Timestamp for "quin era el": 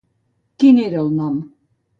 0.63-1.15